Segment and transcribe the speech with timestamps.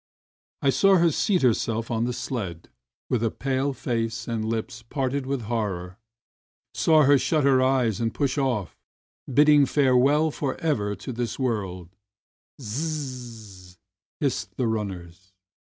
[0.63, 4.27] I saw her seat herself on the sled 84 RUSSIAN SILHOUETTES with a pale face
[4.27, 5.99] and lips parted with horror,
[6.73, 8.69] saw her shut her eyes and push ofif,
[9.31, 11.89] bidding farewell for ever to this world,
[12.59, 13.77] "zzzzzzz!"
[14.19, 15.33] hissed the runners.